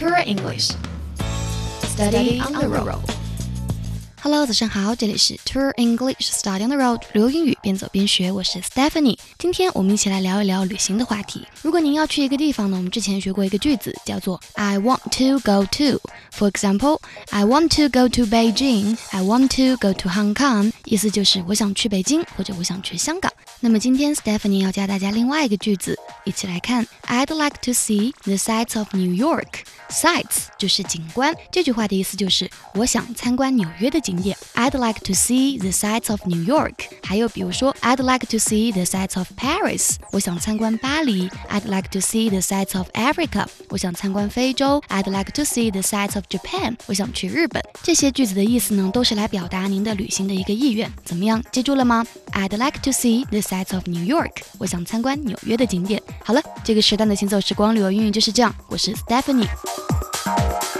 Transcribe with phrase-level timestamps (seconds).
[0.00, 0.71] Tour English.
[1.83, 3.03] Study on the road.
[4.23, 9.17] Hello，早上好，这里是 Tour English Study on the Road，旅游英语边走边学，我是 Stephanie。
[9.37, 11.45] 今天我们一起来聊一聊旅行的话题。
[11.61, 16.99] 如果您要去一个地方呢，我们之前学过一个句子，叫做 I want to go to。For example,
[17.31, 18.97] I want to go to Beijing.
[19.09, 20.71] I want to go to Hong Kong.
[20.85, 23.31] 意思就是我想去北京或者我想去香港。
[23.59, 26.87] 那么今天 Stephanie 要教大家另外一个句子，一起来看。
[27.07, 29.65] I'd like to see the sights of New York.
[29.91, 34.21] Sights 就是景观，这句话的意思就是我想参观纽约的景。
[34.21, 34.37] 点。
[34.53, 36.75] I'd like to see the sights of New York。
[37.03, 39.95] 还有比如说，I'd like to see the sights of Paris。
[40.11, 41.27] 我想参观巴黎。
[41.49, 43.47] I'd like to see the sights of Africa。
[43.69, 44.79] 我想参观非洲。
[44.89, 46.75] I'd like to see the sights of Japan。
[46.85, 47.63] 我想去日本。
[47.81, 50.91] 这些句子的意思呢，都是来表达您的旅行的一个意愿。
[51.03, 54.43] 怎么样，记住了吗？I'd like to see the sights of New York。
[54.59, 55.99] 我想参观纽约的景点。
[56.23, 58.53] 好了，这个时段的行走时光旅游英语就是这样。
[58.67, 59.49] 我是 Stephanie。
[60.31, 60.70] hour.